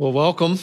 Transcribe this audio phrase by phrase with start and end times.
[0.00, 0.58] Well, welcome.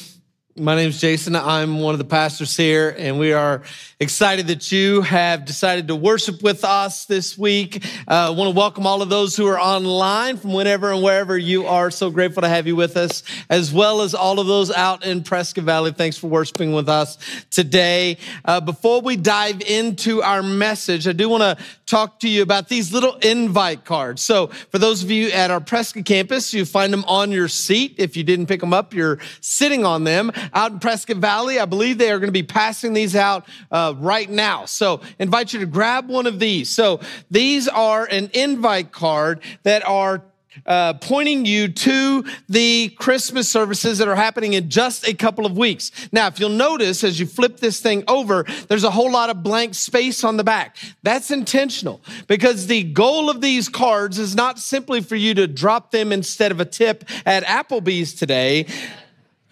[0.60, 1.36] My name is Jason.
[1.36, 3.62] I'm one of the pastors here, and we are
[4.00, 7.86] excited that you have decided to worship with us this week.
[8.08, 11.38] I uh, want to welcome all of those who are online from whenever and wherever
[11.38, 11.92] you are.
[11.92, 15.22] So grateful to have you with us, as well as all of those out in
[15.22, 15.92] Prescott Valley.
[15.92, 17.20] Thanks for worshiping with us
[17.52, 18.18] today.
[18.44, 22.68] Uh, before we dive into our message, I do want to talk to you about
[22.68, 24.24] these little invite cards.
[24.24, 27.96] So for those of you at our Prescott campus, you find them on your seat.
[27.98, 31.60] If you didn't pick them up, you're sitting on them out in Prescott Valley.
[31.60, 34.66] I believe they are going to be passing these out uh, right now.
[34.66, 36.70] So invite you to grab one of these.
[36.70, 40.24] So these are an invite card that are
[40.66, 45.58] uh, pointing you to the Christmas services that are happening in just a couple of
[45.58, 45.92] weeks.
[46.12, 49.44] Now, if you'll notice as you flip this thing over, there's a whole lot of
[49.44, 50.78] blank space on the back.
[51.04, 55.92] That's intentional because the goal of these cards is not simply for you to drop
[55.92, 58.66] them instead of a tip at Applebee's today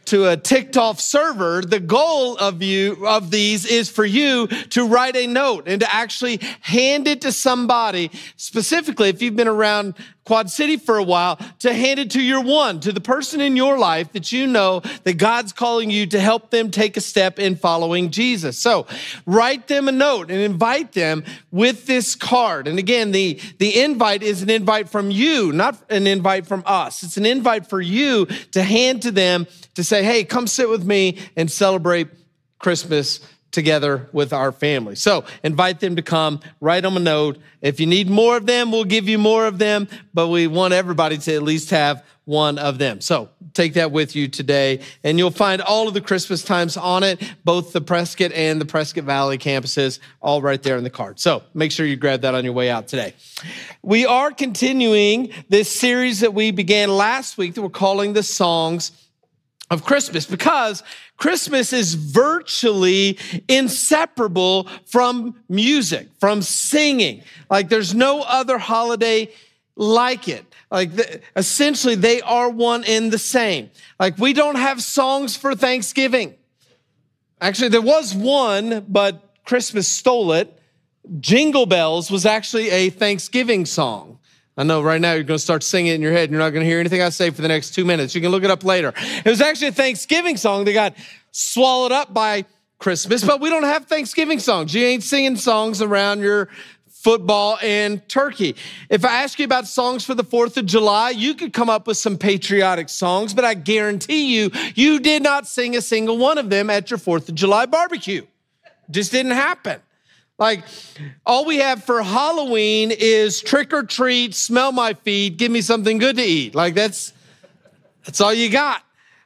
[0.05, 4.88] to a ticked off server, the goal of you, of these is for you to
[4.88, 8.11] write a note and to actually hand it to somebody.
[8.38, 9.95] Specifically, if you've been around
[10.25, 13.56] Quad City for a while to hand it to your one, to the person in
[13.56, 17.40] your life that you know that God's calling you to help them take a step
[17.40, 18.58] in following Jesus.
[18.58, 18.88] So
[19.25, 22.68] write them a note and invite them with this card.
[22.68, 27.03] And again, the, the invite is an invite from you, not an invite from us.
[27.03, 30.84] It's an invite for you to hand to them to say, hey, come sit with
[30.84, 32.08] me and celebrate
[32.58, 33.19] Christmas
[33.55, 34.95] together with our family.
[34.95, 37.39] So invite them to come, write them a note.
[37.61, 40.73] If you need more of them, we'll give you more of them, but we want
[40.73, 43.01] everybody to at least have one of them.
[43.01, 47.03] So take that with you today, and you'll find all of the Christmas times on
[47.03, 51.19] it, both the Prescott and the Prescott Valley campuses, all right there in the card.
[51.19, 53.13] So make sure you grab that on your way out today.
[53.81, 58.91] We are continuing this series that we began last week that we're calling the Songs
[59.72, 60.83] of Christmas because
[61.18, 63.18] Christmas is virtually
[63.48, 67.24] inseparable from music, from singing.
[67.50, 69.31] Like there's no other holiday
[69.76, 70.46] like it.
[70.72, 73.70] Like the, essentially, they are one in the same.
[74.00, 76.36] Like we don't have songs for Thanksgiving.
[77.40, 80.59] Actually, there was one, but Christmas stole it.
[81.20, 84.20] Jingle Bells was actually a Thanksgiving song.
[84.57, 86.39] I know right now you're going to start singing it in your head and you're
[86.39, 88.16] not going to hear anything I say for the next two minutes.
[88.16, 88.93] You can look it up later.
[88.97, 90.95] It was actually a Thanksgiving song that got
[91.31, 92.45] swallowed up by
[92.79, 94.73] Christmas, but we don't have Thanksgiving songs.
[94.73, 96.49] You ain't singing songs around your
[96.88, 98.55] football and turkey.
[98.89, 101.85] If I ask you about songs for the 4th of July, you could come up
[101.85, 106.37] with some patriotic songs, but I guarantee you, you did not sing a single one
[106.37, 108.25] of them at your 4th of July barbecue.
[108.89, 109.81] Just didn't happen.
[110.38, 110.66] Like,
[111.25, 115.97] all we have for Halloween is trick or treat, smell my feet, give me something
[115.97, 116.53] good to eat.
[116.53, 117.14] Like, that's
[118.03, 118.84] that's all you got.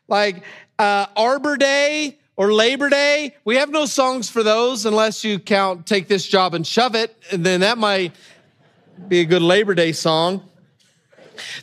[0.07, 0.43] Like,
[0.77, 5.87] uh, Arbor Day or Labor Day, we have no songs for those unless you count
[5.87, 8.13] Take This Job and Shove It, and then that might
[9.07, 10.47] be a good Labor Day song.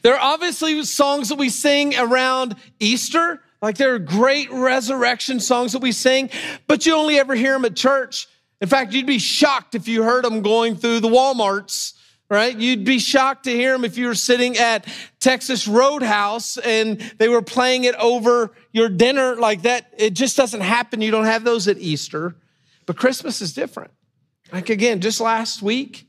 [0.03, 3.41] There are obviously songs that we sing around Easter.
[3.63, 6.31] Like, there are great resurrection songs that we sing,
[6.67, 8.27] but you only ever hear them at church.
[8.61, 11.95] In fact, you'd be shocked if you heard them going through the Walmarts,
[12.31, 12.57] right?
[12.57, 14.87] You'd be shocked to hear them if you were sitting at
[15.21, 19.93] Texas Roadhouse and they were playing it over your dinner like that.
[19.99, 21.03] It just doesn't happen.
[21.03, 22.37] You don't have those at Easter.
[22.87, 23.91] But Christmas is different.
[24.53, 26.09] Like again, just last week,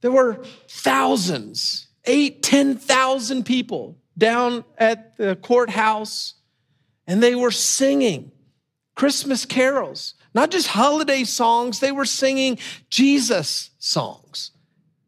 [0.00, 6.34] there were thousands eight, 10,000 people down at the courthouse,
[7.06, 8.30] and they were singing
[8.94, 12.58] Christmas carols, not just holiday songs, they were singing
[12.90, 14.50] Jesus songs.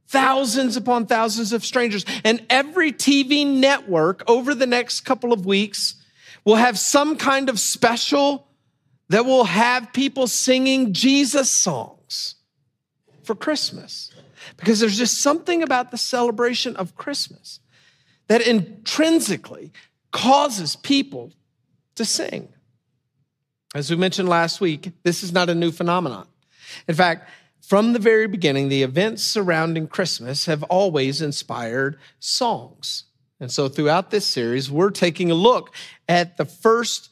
[0.08, 2.04] Thousands upon thousands of strangers.
[2.24, 5.96] And every TV network over the next couple of weeks
[6.44, 8.46] will have some kind of special
[9.08, 12.36] that will have people singing Jesus songs
[13.24, 14.12] for Christmas.
[14.56, 17.58] Because there's just something about the celebration of Christmas
[18.28, 19.72] that intrinsically
[20.12, 21.32] causes people
[21.96, 22.48] to sing.
[23.76, 26.26] As we mentioned last week, this is not a new phenomenon.
[26.88, 27.28] In fact,
[27.60, 33.04] from the very beginning, the events surrounding Christmas have always inspired songs.
[33.38, 35.74] And so throughout this series, we're taking a look
[36.08, 37.10] at the first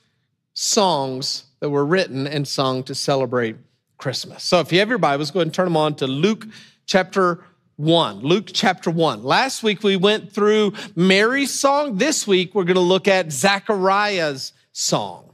[0.55, 3.56] songs that were written and sung to celebrate
[3.99, 4.43] Christmas.
[4.43, 6.46] So if you have your Bibles, go ahead and turn them on to Luke
[6.87, 7.44] chapter
[7.76, 8.20] 1.
[8.20, 9.22] Luke chapter 1.
[9.22, 11.99] Last week we went through Mary's song.
[11.99, 15.34] This week we're going to look at Zechariah's song.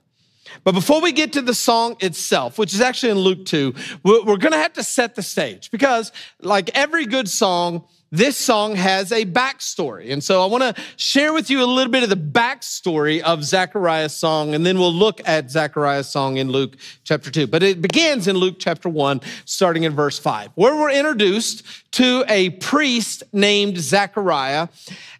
[0.64, 4.37] But before we get to the song itself, which is actually in Luke 2, we're
[4.37, 9.12] going to have to set the stage because, like every good song, this song has
[9.12, 10.12] a backstory.
[10.12, 13.44] And so I want to share with you a little bit of the backstory of
[13.44, 17.47] Zechariah's song, and then we'll look at Zechariah's song in Luke chapter 2.
[17.47, 22.25] But it begins in Luke chapter 1, starting in verse 5, where we're introduced to
[22.29, 24.69] a priest named Zechariah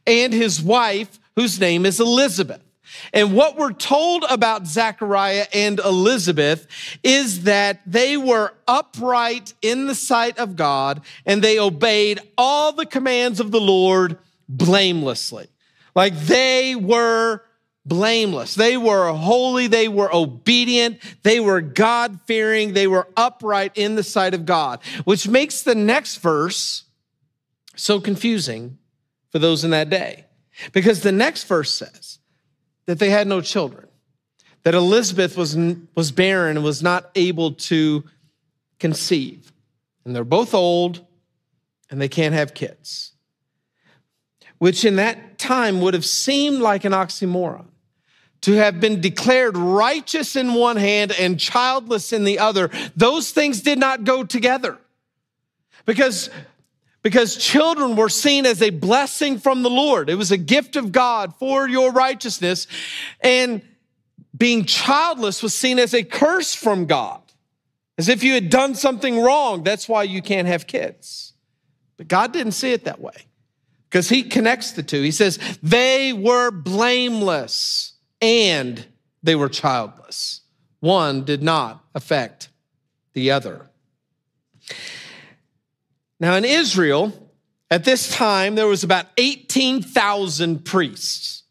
[0.05, 2.61] and his wife, whose name is Elizabeth.
[3.13, 6.67] And what we're told about Zechariah and Elizabeth
[7.03, 12.87] is that they were upright in the sight of God and they obeyed all the
[12.87, 15.49] commands of the Lord blamelessly.
[15.95, 17.43] Like they were
[17.85, 18.55] blameless.
[18.55, 19.67] They were holy.
[19.67, 21.01] They were obedient.
[21.23, 22.73] They were God fearing.
[22.73, 26.85] They were upright in the sight of God, which makes the next verse
[27.77, 28.79] so confusing
[29.31, 30.27] for those in that day.
[30.73, 32.20] Because the next verse says,
[32.91, 33.87] that they had no children,
[34.65, 35.57] that Elizabeth was,
[35.95, 38.05] was barren and was not able to
[38.79, 39.53] conceive.
[40.05, 41.07] And they're both old
[41.91, 43.13] and they can't have kids,
[44.59, 47.67] which in that time would have seemed like an oxymoron.
[48.43, 53.61] To have been declared righteous in one hand and childless in the other, those things
[53.61, 54.79] did not go together.
[55.85, 56.31] Because
[57.03, 60.11] because children were seen as a blessing from the Lord.
[60.11, 62.67] It was a gift of God for your righteousness.
[63.21, 63.63] And
[64.37, 67.21] being childless was seen as a curse from God,
[67.99, 69.63] as if you had done something wrong.
[69.63, 71.33] That's why you can't have kids.
[71.97, 73.27] But God didn't see it that way
[73.89, 75.03] because He connects the two.
[75.03, 78.87] He says, they were blameless and
[79.23, 80.43] they were childless.
[80.81, 82.49] One did not affect
[83.13, 83.70] the other.
[86.21, 87.13] Now, in Israel,
[87.71, 91.45] at this time, there was about 18,000 priests.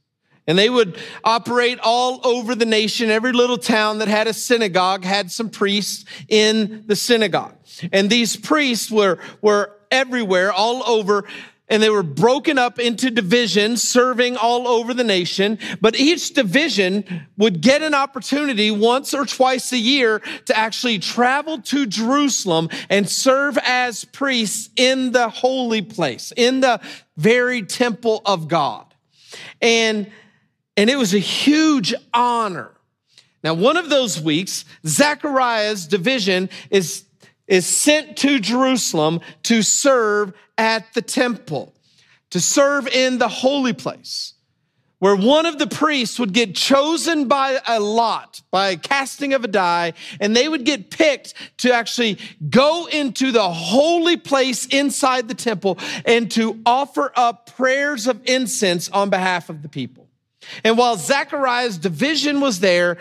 [0.46, 3.10] And they would operate all over the nation.
[3.10, 7.56] Every little town that had a synagogue had some priests in the synagogue.
[7.92, 11.26] And these priests were, were everywhere, all over
[11.70, 15.60] and they were broken up into divisions serving all over the nation.
[15.80, 21.62] But each division would get an opportunity once or twice a year to actually travel
[21.62, 26.82] to Jerusalem and serve as priests in the holy place, in the
[27.18, 28.86] very temple of God.
[29.62, 30.12] And,
[30.76, 32.72] and it was a huge honor.
[33.44, 37.06] Now, one of those weeks, Zechariah's division is
[37.50, 41.74] is sent to Jerusalem to serve at the temple,
[42.30, 44.34] to serve in the holy place,
[45.00, 49.44] where one of the priests would get chosen by a lot, by a casting of
[49.44, 55.28] a die, and they would get picked to actually go into the holy place inside
[55.28, 60.08] the temple and to offer up prayers of incense on behalf of the people.
[60.64, 62.98] And while Zechariah's division was there,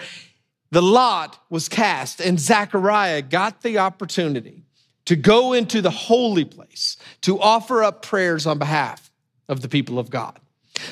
[0.70, 4.64] the lot was cast, and Zechariah got the opportunity
[5.06, 9.10] to go into the holy place to offer up prayers on behalf
[9.48, 10.38] of the people of God.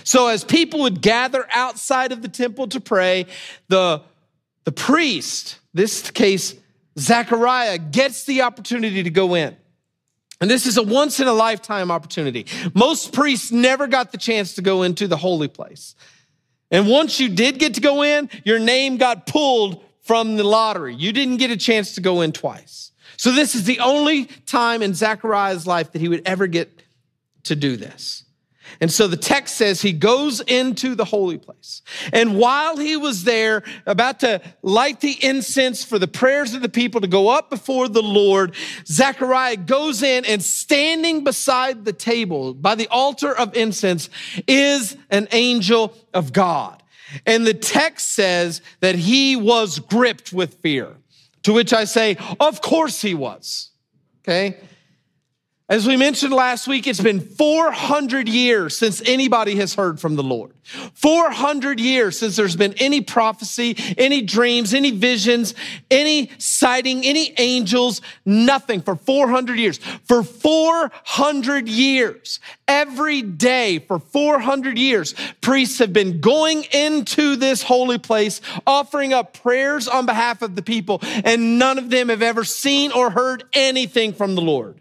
[0.04, 3.26] So, as people would gather outside of the temple to pray,
[3.68, 4.02] the,
[4.64, 6.54] the priest, this case,
[6.99, 9.56] Zechariah, gets the opportunity to go in.
[10.40, 12.47] And this is a once in a lifetime opportunity.
[12.75, 15.95] Most priests never got the chance to go into the holy place.
[16.76, 20.95] And once you did get to go in, your name got pulled from the lottery.
[20.95, 22.92] You didn't get a chance to go in twice.
[23.16, 26.83] So this is the only time in Zechariah's life that he would ever get
[27.45, 28.25] to do this.
[28.80, 31.82] And so the text says he goes into the holy place.
[32.12, 36.68] And while he was there, about to light the incense for the prayers of the
[36.68, 38.54] people to go up before the Lord,
[38.87, 44.11] Zechariah goes in and standing beside the table by the altar of incense
[44.46, 46.82] is an angel of God.
[47.25, 50.96] And the text says that he was gripped with fear,
[51.44, 53.70] to which I say, of course he was.
[54.23, 54.58] Okay.
[55.68, 60.23] As we mentioned last week, it's been 400 years since anybody has heard from the
[60.23, 60.52] Lord.
[60.94, 65.56] 400 years since there's been any prophecy, any dreams, any visions,
[65.90, 69.78] any sighting, any angels, nothing for 400 years.
[70.04, 77.99] For 400 years, every day for 400 years, priests have been going into this holy
[77.99, 82.44] place, offering up prayers on behalf of the people, and none of them have ever
[82.44, 84.80] seen or heard anything from the Lord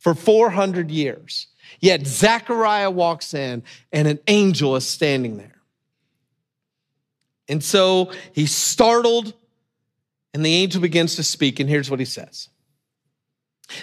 [0.00, 1.46] for 400 years.
[1.78, 5.60] Yet Zechariah walks in and an angel is standing there.
[7.48, 9.34] And so he's startled,
[10.32, 11.58] and the angel begins to speak.
[11.58, 12.48] And here's what he says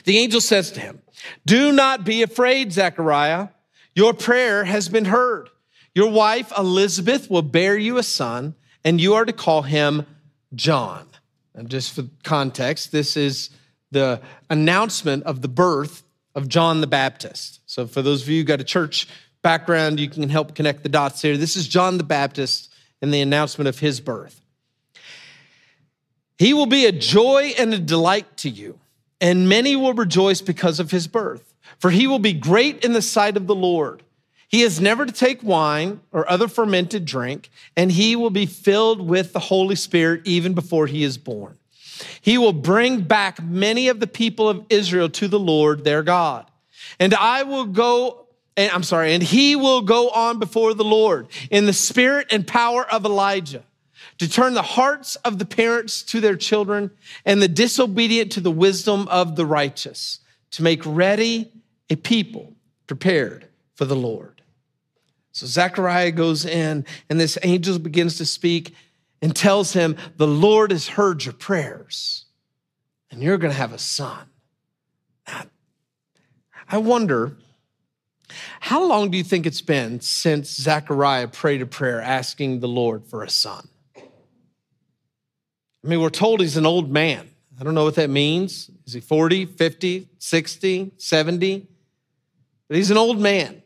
[0.05, 1.01] The angel says to him,
[1.45, 3.49] Do not be afraid, Zechariah.
[3.93, 5.49] Your prayer has been heard.
[5.93, 8.55] Your wife Elizabeth will bear you a son,
[8.85, 10.05] and you are to call him
[10.55, 11.07] John.
[11.53, 13.49] And just for context, this is
[13.91, 16.03] the announcement of the birth
[16.37, 17.59] of John the Baptist.
[17.65, 19.07] So, for those of you who got a church
[19.41, 21.35] background, you can help connect the dots here.
[21.35, 24.39] This is John the Baptist and the announcement of his birth.
[26.37, 28.79] He will be a joy and a delight to you,
[29.19, 31.55] and many will rejoice because of his birth.
[31.79, 34.03] For he will be great in the sight of the Lord.
[34.47, 39.01] He is never to take wine or other fermented drink, and he will be filled
[39.01, 41.57] with the Holy Spirit even before he is born.
[42.21, 46.49] He will bring back many of the people of Israel to the Lord their God.
[46.99, 51.27] And I will go, and I'm sorry, and he will go on before the Lord
[51.49, 53.63] in the spirit and power of Elijah
[54.19, 56.91] to turn the hearts of the parents to their children
[57.25, 60.19] and the disobedient to the wisdom of the righteous,
[60.51, 61.51] to make ready
[61.89, 62.53] a people
[62.87, 64.41] prepared for the Lord.
[65.31, 68.73] So Zechariah goes in, and this angel begins to speak,
[69.21, 72.25] and tells him, The Lord has heard your prayers
[73.11, 74.29] and you're going to have a son.
[76.69, 77.37] I wonder,
[78.59, 83.05] how long do you think it's been since Zechariah prayed a prayer asking the Lord
[83.05, 83.67] for a son?
[83.95, 87.29] I mean, we're told he's an old man.
[87.59, 88.69] I don't know what that means.
[88.85, 91.67] Is he 40, 50, 60, 70?
[92.67, 93.63] But he's an old man.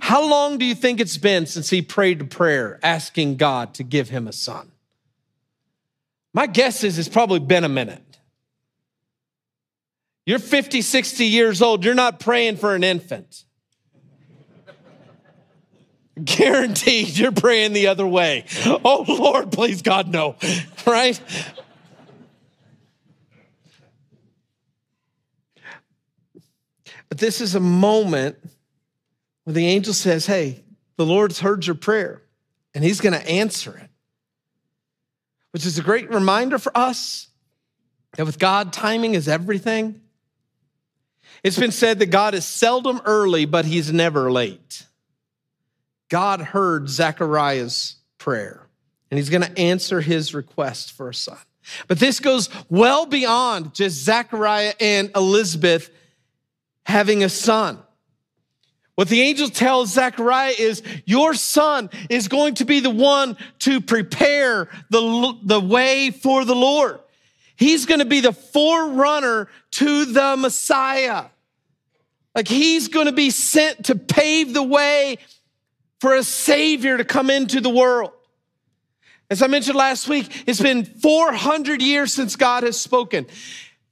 [0.00, 3.82] How long do you think it's been since he prayed a prayer asking God to
[3.82, 4.69] give him a son?
[6.32, 8.02] My guess is it's probably been a minute.
[10.26, 13.44] You're 50, 60 years old, you're not praying for an infant.
[16.22, 18.44] Guaranteed you're praying the other way.
[18.84, 20.36] Oh Lord, please God, no.
[20.86, 21.20] Right?
[27.08, 28.36] But this is a moment
[29.44, 30.62] where the angel says, Hey,
[30.96, 32.22] the Lord's heard your prayer
[32.74, 33.89] and he's going to answer it
[35.52, 37.28] which is a great reminder for us
[38.16, 40.00] that with God, timing is everything.
[41.42, 44.84] It's been said that God is seldom early, but he's never late.
[46.08, 48.66] God heard Zechariah's prayer,
[49.10, 51.38] and he's going to answer his request for a son.
[51.86, 55.90] But this goes well beyond just Zechariah and Elizabeth
[56.84, 57.78] having a son.
[59.00, 63.80] What the angel tells Zechariah is, Your son is going to be the one to
[63.80, 67.00] prepare the, the way for the Lord.
[67.56, 71.28] He's going to be the forerunner to the Messiah.
[72.34, 75.16] Like he's going to be sent to pave the way
[76.00, 78.12] for a Savior to come into the world.
[79.30, 83.24] As I mentioned last week, it's been 400 years since God has spoken.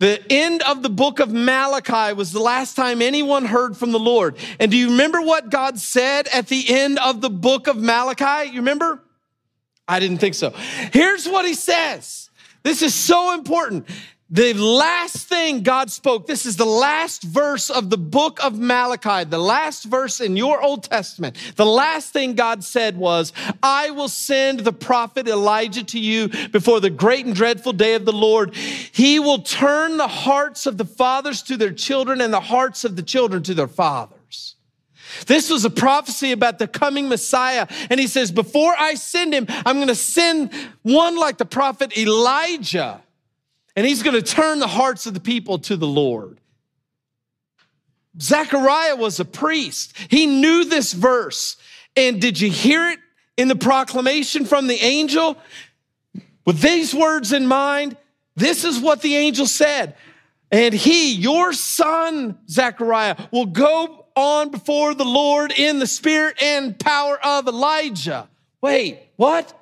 [0.00, 3.98] The end of the book of Malachi was the last time anyone heard from the
[3.98, 4.36] Lord.
[4.60, 8.50] And do you remember what God said at the end of the book of Malachi?
[8.50, 9.02] You remember?
[9.88, 10.50] I didn't think so.
[10.92, 12.30] Here's what he says.
[12.62, 13.88] This is so important.
[14.30, 19.24] The last thing God spoke, this is the last verse of the book of Malachi,
[19.24, 21.38] the last verse in your Old Testament.
[21.56, 23.32] The last thing God said was,
[23.62, 28.04] I will send the prophet Elijah to you before the great and dreadful day of
[28.04, 28.54] the Lord.
[28.54, 32.96] He will turn the hearts of the fathers to their children and the hearts of
[32.96, 34.56] the children to their fathers.
[35.26, 37.66] This was a prophecy about the coming Messiah.
[37.88, 41.96] And he says, Before I send him, I'm going to send one like the prophet
[41.96, 43.02] Elijah
[43.78, 46.40] and he's going to turn the hearts of the people to the Lord.
[48.20, 49.96] Zechariah was a priest.
[50.08, 51.56] He knew this verse.
[51.94, 52.98] And did you hear it
[53.36, 55.38] in the proclamation from the angel?
[56.44, 57.96] With these words in mind,
[58.34, 59.94] this is what the angel said.
[60.50, 66.76] And he, your son, Zechariah, will go on before the Lord in the spirit and
[66.76, 68.28] power of Elijah.
[68.60, 69.54] Wait, what?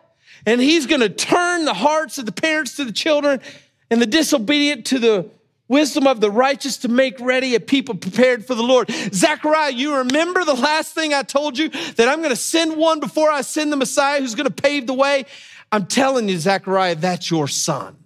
[0.46, 3.42] And he's going to turn the hearts of the parents to the children
[3.90, 5.30] and the disobedient to the
[5.68, 8.90] wisdom of the righteous to make ready a people prepared for the Lord.
[9.12, 13.00] Zechariah, you remember the last thing I told you that I'm going to send one
[13.00, 15.26] before I send the Messiah who's going to pave the way?
[15.72, 17.96] I'm telling you, Zechariah, that's your son.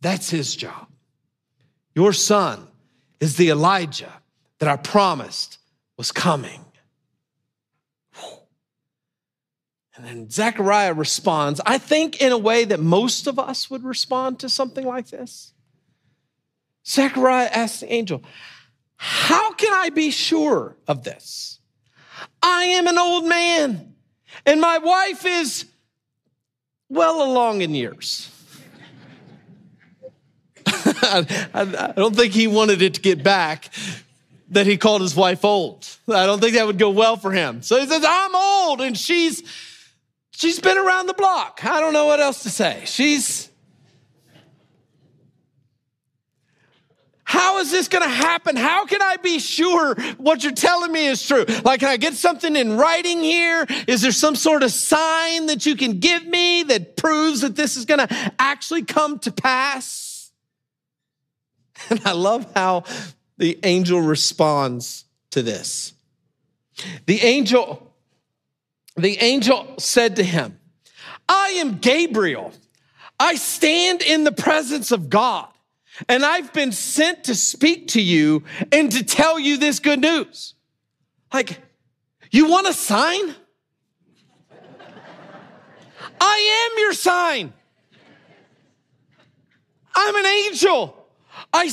[0.00, 0.88] That's his job.
[1.94, 2.66] Your son
[3.20, 4.12] is the Elijah
[4.58, 5.58] that I promised
[5.96, 6.64] was coming.
[10.04, 14.48] And Zechariah responds, I think, in a way that most of us would respond to
[14.48, 15.52] something like this.
[16.84, 18.22] Zechariah asks the angel,
[18.96, 21.60] How can I be sure of this?
[22.42, 23.94] I am an old man,
[24.44, 25.66] and my wife is
[26.88, 28.28] well along in years.
[30.66, 33.70] I, I, don't think he wanted it to get back
[34.50, 35.88] that he called his wife old.
[36.08, 37.62] I don't think that would go well for him.
[37.62, 39.42] So he says, I'm old, and she's
[40.42, 41.64] she's been around the block.
[41.64, 42.82] I don't know what else to say.
[42.84, 43.48] She's
[47.24, 48.56] How is this going to happen?
[48.56, 51.46] How can I be sure what you're telling me is true?
[51.64, 53.64] Like, can I get something in writing here?
[53.88, 57.78] Is there some sort of sign that you can give me that proves that this
[57.78, 60.30] is going to actually come to pass?
[61.90, 62.84] And I love how
[63.38, 65.94] the angel responds to this.
[67.06, 67.91] The angel,
[68.96, 70.58] the angel said to him,
[71.28, 72.52] I am Gabriel.
[73.18, 75.48] I stand in the presence of God,
[76.08, 80.54] and I've been sent to speak to you and to tell you this good news.
[81.32, 81.60] Like,
[82.30, 83.34] you want a sign?
[86.20, 87.52] I am your sign.
[89.94, 91.06] I'm an angel.
[91.52, 91.68] I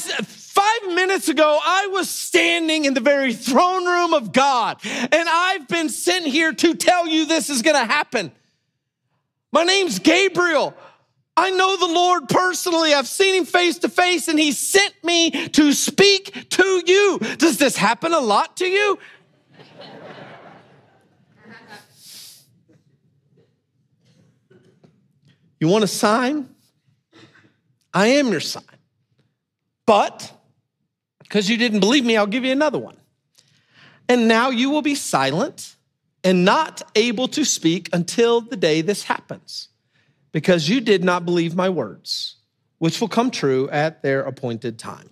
[0.59, 5.67] five minutes ago, I was standing in the very throne room of God, and I've
[5.69, 8.31] been sent here to tell you this is gonna happen.
[9.53, 10.75] My name's Gabriel.
[11.37, 12.93] I know the Lord personally.
[12.93, 17.19] I've seen him face to face, and he sent me to speak to you.
[17.37, 18.99] Does this happen a lot to you?
[25.61, 26.53] You want a sign?
[27.93, 28.63] I am your sign.
[29.85, 30.33] But
[31.29, 32.97] because you didn't believe me, I'll give you another one.
[34.09, 35.75] And now you will be silent
[36.23, 39.69] and not able to speak until the day this happens,
[40.31, 42.37] because you did not believe my words,
[42.79, 45.11] which will come true at their appointed time.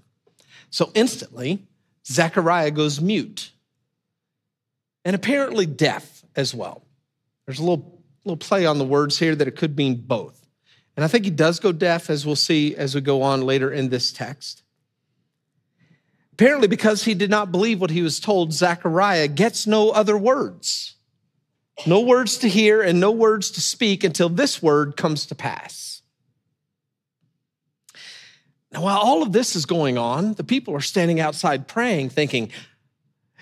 [0.72, 1.68] So instantly,
[2.06, 3.52] Zechariah goes mute
[5.06, 6.84] and apparently deaf as well.
[7.46, 10.46] There's a little, little play on the words here that it could mean both.
[10.96, 13.72] And I think he does go deaf, as we'll see as we go on later
[13.72, 14.64] in this text.
[16.38, 20.93] Apparently, because he did not believe what he was told, Zechariah gets no other words.
[21.88, 26.04] No words to hear and no words to speak until this word comes to pass.
[28.71, 32.52] Now, while all of this is going on, the people are standing outside praying, thinking,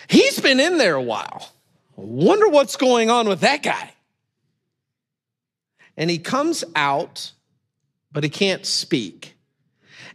[0.08, 1.50] He's been in there a while.
[1.98, 3.92] Wonder what's going on with that guy.
[5.98, 7.34] And he comes out,
[8.14, 9.35] but he can't speak.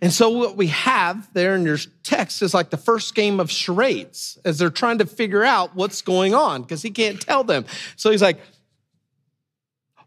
[0.02, 3.50] And so what we have there in your text is like the first game of
[3.50, 7.66] charades as they're trying to figure out what's going on because he can't tell them.
[7.96, 8.40] So he's like,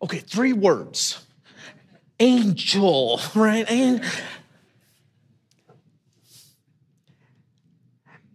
[0.01, 1.23] okay, three words.
[2.19, 3.69] Angel, right?
[3.69, 4.03] And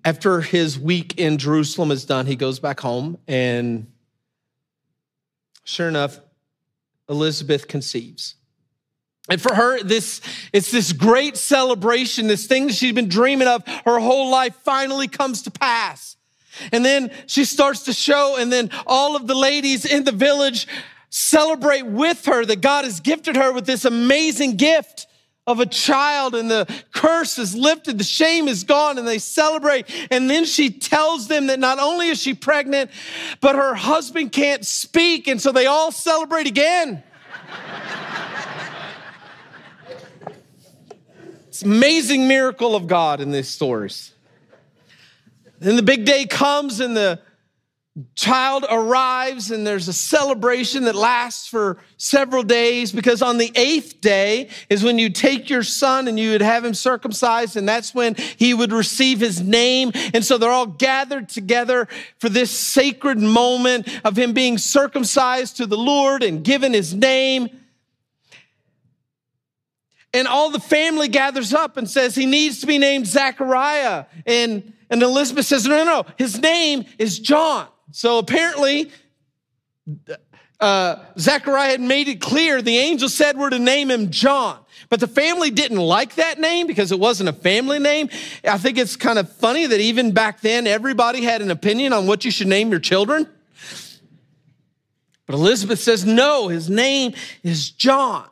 [0.04, 3.88] after his week in Jerusalem is done, he goes back home and
[5.64, 6.20] sure enough,
[7.08, 8.36] Elizabeth conceives.
[9.28, 10.20] And for her, this,
[10.52, 15.08] it's this great celebration, this thing that she's been dreaming of her whole life finally
[15.08, 16.16] comes to pass.
[16.72, 20.66] And then she starts to show, and then all of the ladies in the village
[21.10, 25.06] celebrate with her that God has gifted her with this amazing gift
[25.46, 29.86] of a child, and the curse is lifted, the shame is gone, and they celebrate.
[30.10, 32.90] And then she tells them that not only is she pregnant,
[33.40, 37.02] but her husband can't speak, and so they all celebrate again.
[41.58, 44.12] It's amazing miracle of God in these stories.
[45.58, 47.20] Then the big day comes and the
[48.14, 54.00] child arrives and there's a celebration that lasts for several days because on the eighth
[54.00, 57.92] day is when you take your son and you would have him circumcised and that's
[57.92, 61.88] when he would receive his name and so they're all gathered together
[62.20, 67.48] for this sacred moment of him being circumcised to the lord and given his name
[70.14, 74.06] and all the family gathers up and says he needs to be named Zechariah.
[74.26, 77.68] And, and Elizabeth says, no, no, no, his name is John.
[77.90, 78.90] So apparently,
[80.60, 82.60] uh, had made it clear.
[82.62, 84.58] The angel said we're to name him John.
[84.88, 88.08] But the family didn't like that name because it wasn't a family name.
[88.44, 92.06] I think it's kind of funny that even back then, everybody had an opinion on
[92.06, 93.28] what you should name your children.
[95.26, 98.27] But Elizabeth says, no, his name is John.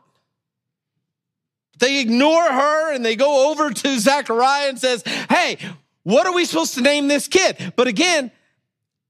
[1.79, 5.59] They ignore her and they go over to Zechariah and says, Hey,
[6.03, 7.73] what are we supposed to name this kid?
[7.77, 8.31] But again,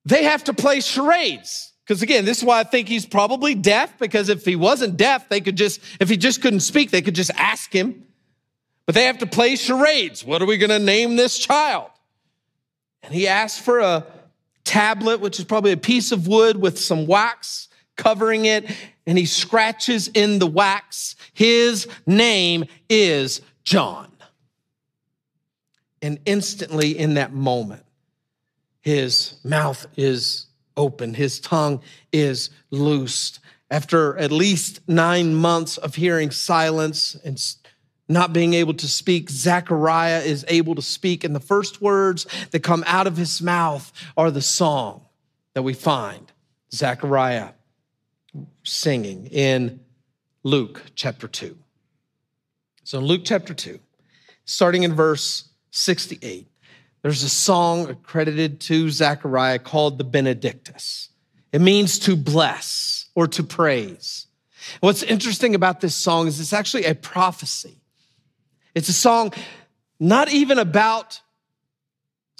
[0.04, 1.72] they have to play charades.
[1.84, 5.28] Because again, this is why I think he's probably deaf, because if he wasn't deaf,
[5.28, 8.04] they could just, if he just couldn't speak, they could just ask him.
[8.86, 10.24] But they have to play charades.
[10.24, 11.90] What are we going to name this child?
[13.02, 14.04] And he asked for a
[14.64, 18.70] tablet, which is probably a piece of wood with some wax covering it,
[19.06, 21.16] and he scratches in the wax.
[21.32, 24.12] His name is John.
[26.02, 27.82] And instantly, in that moment,
[28.80, 31.80] his mouth is open, his tongue
[32.12, 33.40] is loosed.
[33.70, 37.42] After at least nine months of hearing silence and
[38.08, 41.24] not being able to speak, Zechariah is able to speak.
[41.24, 45.06] And the first words that come out of his mouth are the song
[45.54, 46.30] that we find
[46.72, 47.48] Zechariah
[48.66, 49.80] singing in
[50.42, 51.56] Luke chapter 2.
[52.84, 53.80] So, in Luke chapter 2,
[54.44, 56.48] starting in verse 68,
[57.02, 61.10] there's a song accredited to Zechariah called the Benedictus.
[61.52, 64.26] It means to bless or to praise.
[64.80, 67.80] What's interesting about this song is it's actually a prophecy.
[68.74, 69.32] It's a song
[69.98, 71.20] not even about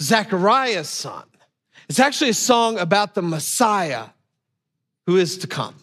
[0.01, 1.23] Zechariah's son.
[1.89, 4.07] It's actually a song about the Messiah
[5.05, 5.75] who is to come.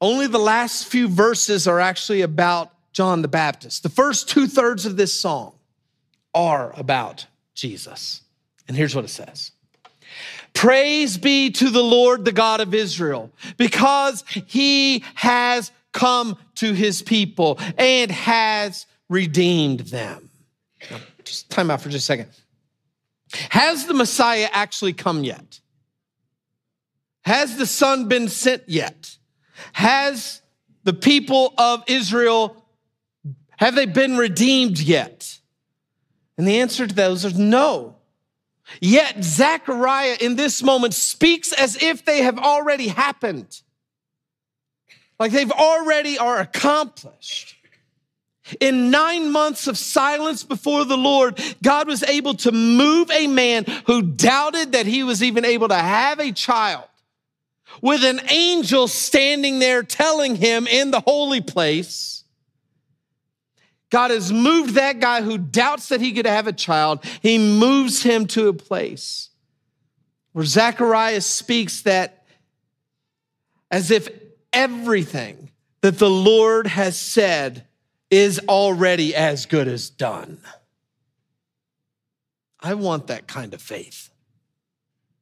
[0.00, 3.82] Only the last few verses are actually about John the Baptist.
[3.82, 5.54] The first two thirds of this song
[6.34, 8.22] are about Jesus.
[8.68, 9.52] And here's what it says
[10.54, 17.02] Praise be to the Lord, the God of Israel, because he has come to his
[17.02, 20.30] people and has redeemed them.
[20.90, 22.28] Now, just time out for just a second.
[23.50, 25.60] Has the Messiah actually come yet?
[27.22, 29.16] Has the Son been sent yet?
[29.72, 30.42] Has
[30.84, 32.64] the people of Israel,
[33.56, 35.38] have they been redeemed yet?
[36.38, 37.96] And the answer to those is no.
[38.80, 43.60] Yet Zechariah in this moment speaks as if they have already happened.
[45.18, 47.56] Like they've already are accomplished.
[48.60, 53.64] In nine months of silence before the Lord, God was able to move a man
[53.86, 56.84] who doubted that he was even able to have a child
[57.82, 62.24] with an angel standing there telling him in the holy place.
[63.90, 68.02] God has moved that guy who doubts that he could have a child, he moves
[68.02, 69.30] him to a place
[70.32, 72.26] where Zacharias speaks that
[73.70, 74.08] as if
[74.52, 77.66] everything that the Lord has said
[78.10, 80.38] is already as good as done.
[82.60, 84.10] I want that kind of faith.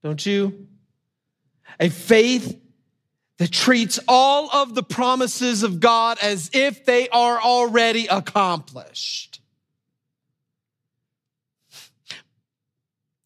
[0.03, 0.67] Don't you?
[1.81, 2.61] A faith
[3.39, 9.41] that treats all of the promises of God as if they are already accomplished.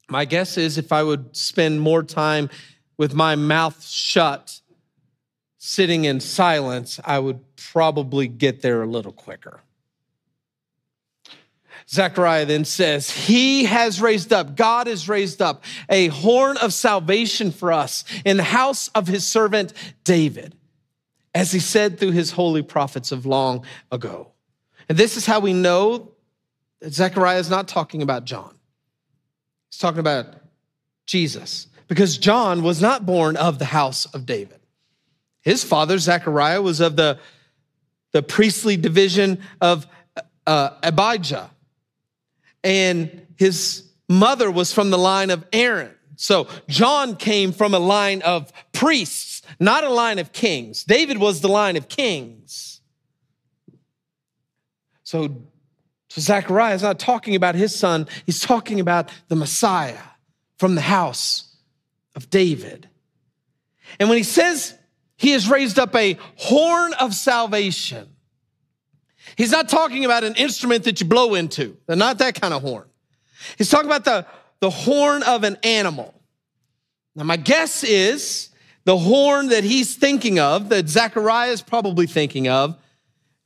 [0.08, 2.48] My guess is if I would spend more time
[2.96, 4.60] with my mouth shut,
[5.58, 9.60] sitting in silence, I would probably get there a little quicker.
[11.90, 17.50] Zechariah then says, He has raised up, God has raised up a horn of salvation
[17.50, 19.72] for us in the house of his servant
[20.04, 20.54] David,
[21.34, 24.32] as he said through his holy prophets of long ago.
[24.88, 26.12] And this is how we know
[26.80, 28.54] that Zechariah is not talking about John.
[29.70, 30.26] He's talking about
[31.06, 34.60] Jesus, because John was not born of the house of David.
[35.40, 37.18] His father, Zechariah, was of the,
[38.12, 39.86] the priestly division of
[40.46, 41.50] uh, Abijah
[42.62, 45.94] and his mother was from the line of Aaron.
[46.16, 50.82] So John came from a line of priests, not a line of kings.
[50.84, 52.80] David was the line of kings.
[55.04, 55.42] So,
[56.08, 60.02] so Zechariah is not talking about his son, he's talking about the Messiah
[60.58, 61.56] from the house
[62.16, 62.88] of David.
[64.00, 64.74] And when he says
[65.16, 68.08] he has raised up a horn of salvation,
[69.38, 72.60] he's not talking about an instrument that you blow into, They're not that kind of
[72.60, 72.84] horn.
[73.56, 74.26] He's talking about the,
[74.60, 76.12] the horn of an animal.
[77.14, 78.50] Now, my guess is
[78.84, 82.76] the horn that he's thinking of, that Zechariah is probably thinking of,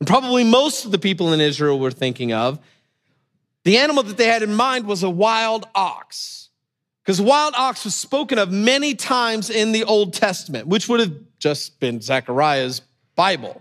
[0.00, 2.59] and probably most of the people in Israel were thinking of,
[3.64, 6.48] the animal that they had in mind was a wild ox.
[7.02, 11.12] Because wild ox was spoken of many times in the Old Testament, which would have
[11.38, 12.83] just been Zechariah's
[13.16, 13.61] Bible.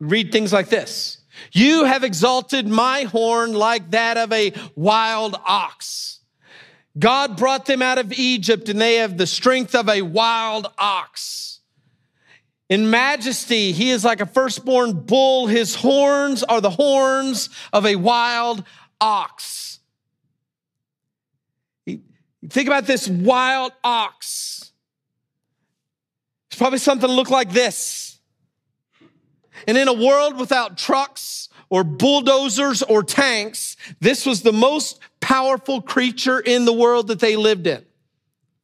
[0.00, 1.18] Read things like this
[1.52, 6.20] You have exalted my horn like that of a wild ox.
[6.98, 11.60] God brought them out of Egypt, and they have the strength of a wild ox.
[12.68, 15.46] In majesty, he is like a firstborn bull.
[15.46, 18.64] His horns are the horns of a wild
[19.00, 19.78] ox.
[21.86, 24.72] Think about this wild ox.
[26.48, 28.15] It's probably something look like this.
[29.66, 35.82] And in a world without trucks or bulldozers or tanks, this was the most powerful
[35.82, 37.84] creature in the world that they lived in.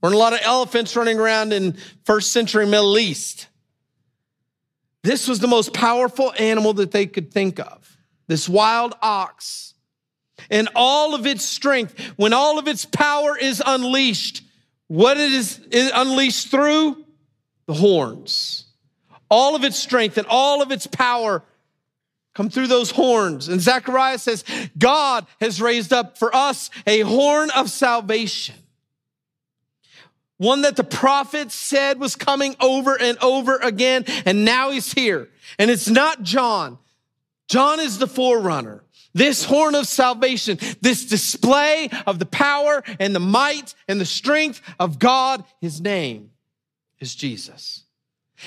[0.00, 3.48] Weren't a lot of elephants running around in first century Middle East.
[5.02, 7.96] This was the most powerful animal that they could think of.
[8.28, 9.74] This wild ox
[10.50, 14.42] and all of its strength, when all of its power is unleashed,
[14.88, 17.04] what it is, is unleashed through?
[17.66, 18.66] The horns.
[19.32, 21.42] All of its strength and all of its power
[22.34, 23.48] come through those horns.
[23.48, 24.44] And Zechariah says,
[24.76, 28.56] God has raised up for us a horn of salvation.
[30.36, 35.30] One that the prophets said was coming over and over again, and now he's here.
[35.58, 36.76] And it's not John.
[37.48, 38.84] John is the forerunner.
[39.14, 44.60] This horn of salvation, this display of the power and the might and the strength
[44.78, 46.32] of God, his name
[47.00, 47.81] is Jesus.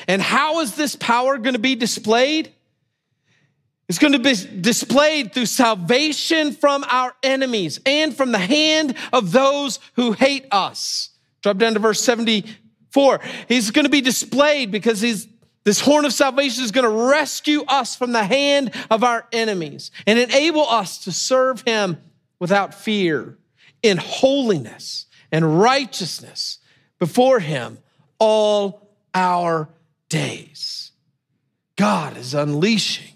[0.08, 2.51] And how is this power going to be displayed?
[3.88, 9.31] It's going to be displayed through salvation from our enemies and from the hand of
[9.31, 11.10] those who hate us.
[11.43, 13.21] Drop down to verse 74.
[13.47, 15.27] He's going to be displayed because he's
[15.65, 19.89] this horn of salvation is going to rescue us from the hand of our enemies
[20.05, 21.97] and enable us to serve him
[22.39, 23.38] without fear
[23.81, 26.60] in holiness and righteousness
[26.99, 27.79] before him
[28.19, 29.69] all our
[30.10, 30.91] days.
[31.76, 33.13] God is unleashing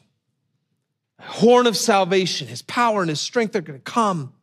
[1.17, 2.47] a horn of salvation.
[2.47, 4.34] His power and his strength are going to come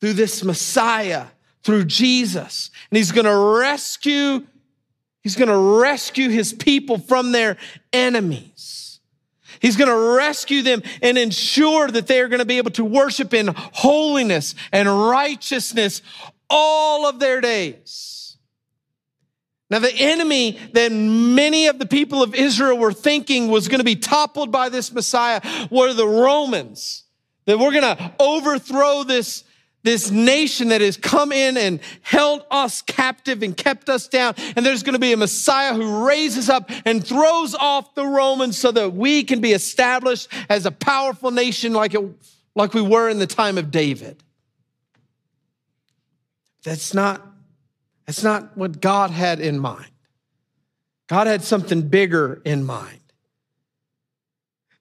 [0.00, 1.26] through this Messiah,
[1.62, 2.70] through Jesus.
[2.90, 4.46] And he's going to rescue
[5.22, 7.56] He's going to rescue his people from their
[7.92, 9.00] enemies.
[9.60, 12.84] He's going to rescue them and ensure that they are going to be able to
[12.84, 16.00] worship in holiness and righteousness
[16.48, 18.19] all of their days.
[19.70, 23.84] Now, the enemy that many of the people of Israel were thinking was going to
[23.84, 27.04] be toppled by this Messiah were the Romans.
[27.46, 29.44] That we're going to overthrow this
[29.82, 34.34] this nation that has come in and held us captive and kept us down.
[34.54, 38.58] And there's going to be a Messiah who raises up and throws off the Romans
[38.58, 42.04] so that we can be established as a powerful nation like, it,
[42.54, 44.22] like we were in the time of David.
[46.62, 47.26] That's not,
[48.10, 49.86] that's not what God had in mind.
[51.06, 52.98] God had something bigger in mind.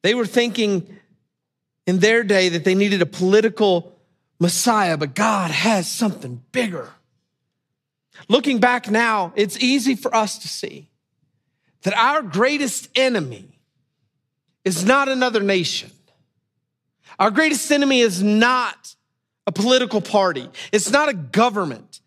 [0.02, 0.98] They were thinking
[1.86, 3.96] in their day that they needed a political
[4.40, 6.90] Messiah, but God has something bigger.
[8.30, 10.90] Looking back now, it's easy for us to see
[11.84, 13.60] that our greatest enemy
[14.66, 15.92] is not another nation.
[17.20, 18.96] Our greatest enemy is not
[19.46, 20.50] a political party.
[20.72, 22.00] It's not a government.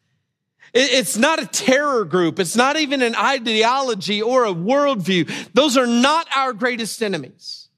[0.75, 2.39] It's not a terror group.
[2.39, 5.53] It's not even an ideology or a worldview.
[5.53, 7.69] Those are not our greatest enemies.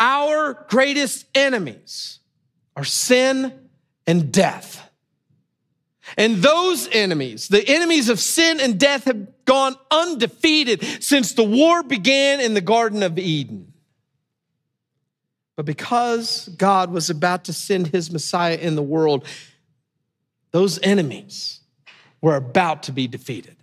[0.00, 2.18] Our greatest enemies
[2.76, 3.52] are sin
[4.06, 4.90] and death.
[6.16, 11.82] And those enemies, the enemies of sin and death, have gone undefeated since the war
[11.82, 13.72] began in the Garden of Eden.
[15.56, 19.24] But because God was about to send his Messiah in the world,
[20.50, 21.60] those enemies
[22.24, 23.54] were about to be defeated.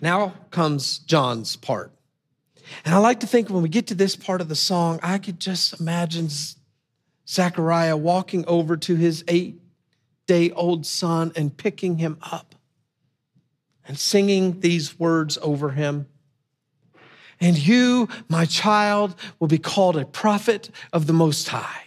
[0.00, 1.90] Now comes John's part.
[2.84, 5.18] And I like to think when we get to this part of the song, I
[5.18, 6.28] could just imagine
[7.28, 9.60] Zechariah walking over to his eight
[10.28, 12.54] day old son and picking him up
[13.84, 16.06] and singing these words over him.
[17.40, 21.86] And you, my child, will be called a prophet of the Most High.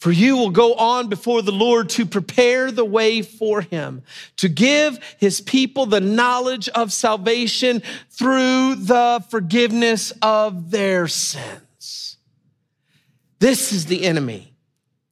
[0.00, 4.02] For you will go on before the Lord to prepare the way for him,
[4.38, 12.16] to give his people the knowledge of salvation through the forgiveness of their sins.
[13.40, 14.54] This is the enemy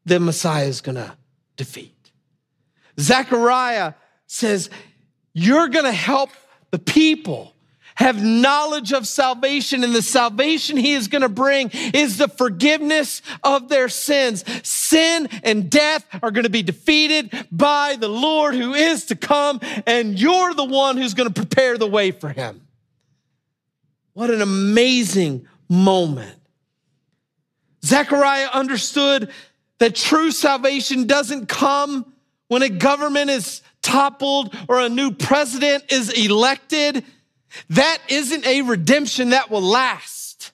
[0.06, 1.14] that Messiah is going to
[1.58, 2.10] defeat.
[2.98, 3.92] Zechariah
[4.26, 4.70] says,
[5.34, 6.30] You're going to help
[6.70, 7.54] the people
[7.98, 13.22] have knowledge of salvation, and the salvation he is going to bring is the forgiveness
[13.42, 14.44] of their sins.
[14.62, 19.58] Sin and death are going to be defeated by the Lord who is to come,
[19.84, 22.60] and you're the one who's going to prepare the way for him.
[24.12, 26.38] What an amazing moment.
[27.84, 29.32] Zechariah understood
[29.78, 32.12] that true salvation doesn't come
[32.46, 37.04] when a government is toppled or a new president is elected.
[37.70, 40.52] That isn't a redemption that will last.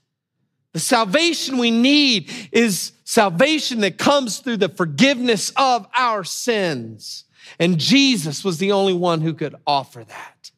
[0.72, 7.24] The salvation we need is salvation that comes through the forgiveness of our sins.
[7.58, 10.50] And Jesus was the only one who could offer that.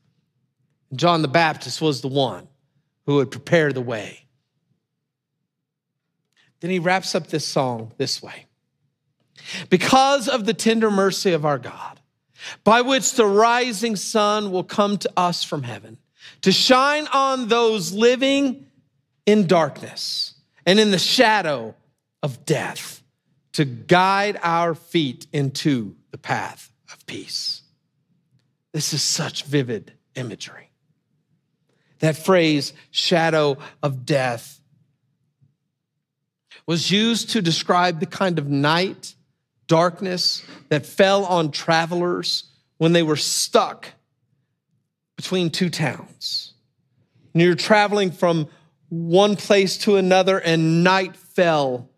[0.95, 2.49] John the Baptist was the one
[3.05, 4.27] who would prepare the way.
[6.61, 8.47] Then he wraps up this song this way
[9.69, 12.01] Because of the tender mercy of our God,
[12.65, 15.99] by which the rising sun will come to us from heaven
[16.43, 18.67] to shine on those living
[19.25, 20.35] in darkness
[20.65, 21.75] and in the shadow
[22.23, 23.03] of death,
[23.53, 27.63] to guide our feet into the path of peace.
[28.73, 30.71] This is such vivid imagery.
[32.01, 34.61] That phrase, shadow of death,
[36.67, 39.15] was used to describe the kind of night,
[39.67, 42.45] darkness that fell on travelers
[42.77, 43.89] when they were stuck
[45.17, 46.55] between two towns.
[47.33, 48.49] And you're traveling from
[48.89, 51.91] one place to another, and night fell.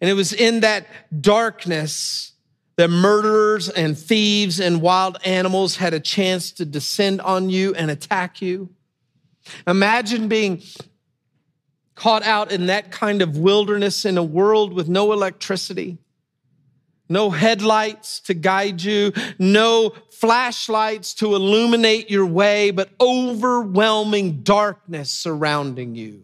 [0.00, 0.86] And it was in that
[1.20, 2.32] darkness
[2.76, 7.90] that murderers and thieves and wild animals had a chance to descend on you and
[7.90, 8.70] attack you.
[9.66, 10.62] Imagine being
[11.94, 15.98] caught out in that kind of wilderness in a world with no electricity,
[17.08, 19.94] no headlights to guide you, no
[20.24, 26.22] flashlights to illuminate your way, but overwhelming darkness surrounding you.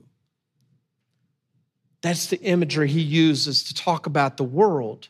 [2.00, 5.08] That's the imagery he uses to talk about the world.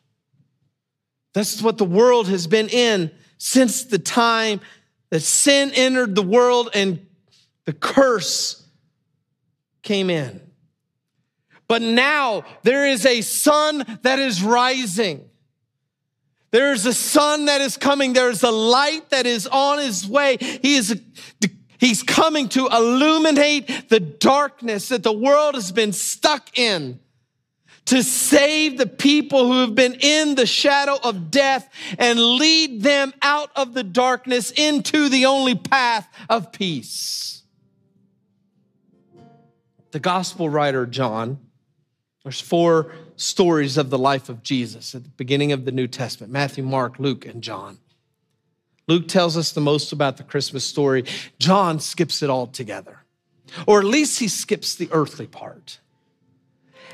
[1.34, 4.60] That's what the world has been in since the time
[5.10, 7.06] that sin entered the world and
[7.66, 8.66] the curse
[9.82, 10.40] came in.
[11.68, 15.29] But now there is a sun that is rising.
[16.52, 18.12] There's a sun that is coming.
[18.12, 20.36] There's a light that is on his way.
[20.40, 21.00] He is
[21.78, 26.98] he's coming to illuminate the darkness that the world has been stuck in
[27.86, 33.12] to save the people who have been in the shadow of death and lead them
[33.22, 37.42] out of the darkness into the only path of peace.
[39.92, 41.38] The gospel writer John
[42.22, 46.32] there's four stories of the life of Jesus at the beginning of the New Testament
[46.32, 47.78] Matthew, Mark, Luke, and John.
[48.88, 51.04] Luke tells us the most about the Christmas story.
[51.38, 53.04] John skips it all together,
[53.66, 55.78] or at least he skips the earthly part.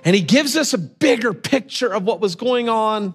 [0.05, 3.15] And he gives us a bigger picture of what was going on.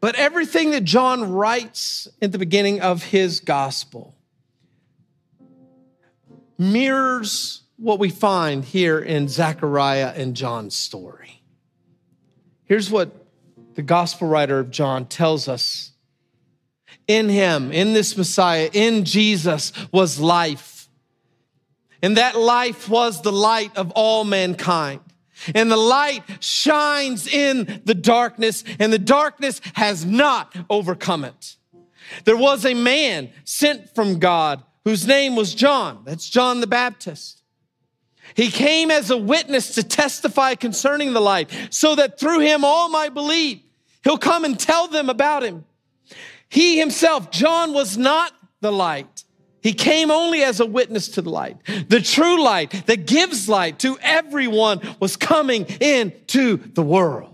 [0.00, 4.14] But everything that John writes at the beginning of his gospel
[6.58, 11.42] mirrors what we find here in Zechariah and John's story.
[12.64, 13.10] Here's what
[13.74, 15.92] the gospel writer of John tells us
[17.06, 20.88] in him, in this Messiah, in Jesus was life.
[22.02, 25.00] And that life was the light of all mankind.
[25.54, 31.56] And the light shines in the darkness, and the darkness has not overcome it.
[32.24, 36.02] There was a man sent from God whose name was John.
[36.04, 37.42] That's John the Baptist.
[38.34, 42.88] He came as a witness to testify concerning the light, so that through him all
[42.88, 43.60] might believe.
[44.02, 45.64] He'll come and tell them about him.
[46.48, 49.24] He himself, John, was not the light.
[49.62, 51.56] He came only as a witness to the light.
[51.88, 57.30] The true light that gives light to everyone was coming into the world.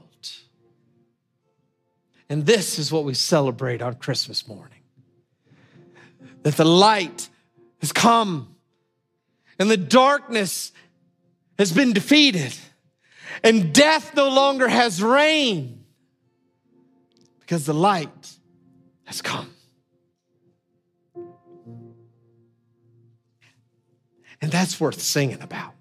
[2.29, 4.79] And this is what we celebrate on Christmas morning
[6.45, 7.29] that the light
[7.81, 8.55] has come
[9.59, 10.73] and the darkness
[11.61, 12.55] has been defeated,
[13.45, 15.85] and death no longer has reign
[17.41, 18.09] because the light
[19.05, 19.53] has come.
[24.41, 25.75] And that's worth singing about.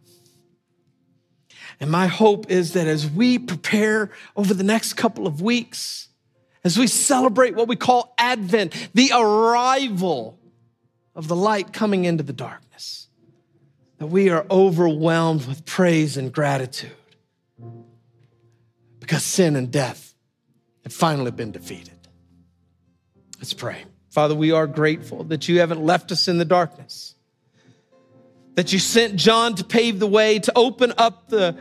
[1.80, 6.10] And my hope is that as we prepare over the next couple of weeks,
[6.66, 10.38] as we celebrate what we call Advent, the arrival
[11.16, 13.09] of the light coming into the darkness,
[14.00, 16.92] that we are overwhelmed with praise and gratitude
[19.00, 20.16] because sin and death
[20.84, 21.94] have finally been defeated.
[23.38, 23.84] Let's pray.
[24.10, 27.14] Father, we are grateful that you haven't left us in the darkness,
[28.56, 31.58] that you sent John to pave the way, to open up the,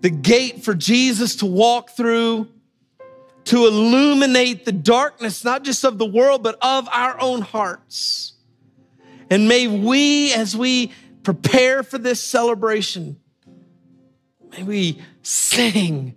[0.00, 2.48] the gate for Jesus to walk through,
[3.44, 8.32] to illuminate the darkness, not just of the world, but of our own hearts.
[9.28, 10.92] And may we, as we
[11.22, 13.20] prepare for this celebration,
[14.52, 16.14] may we sing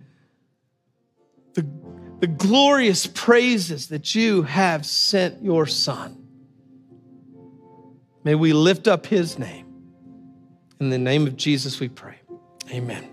[1.54, 1.68] the,
[2.20, 6.18] the glorious praises that you have sent your Son.
[8.24, 9.68] May we lift up his name.
[10.80, 12.16] In the name of Jesus, we pray.
[12.72, 13.13] Amen.